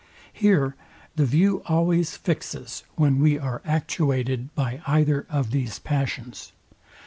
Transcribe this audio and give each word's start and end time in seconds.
Here 0.33 0.75
the 1.15 1.27
view 1.27 1.61
always 1.67 2.17
fixes 2.17 2.83
when 2.95 3.19
we 3.19 3.37
are 3.37 3.61
actuated 3.63 4.49
by 4.55 4.81
either 4.87 5.27
of 5.29 5.51
these 5.51 5.77
passions. 5.77 6.53